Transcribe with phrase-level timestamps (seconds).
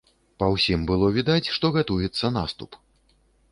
[0.43, 2.83] Па ўсім было відаць, што гатуецца наступ.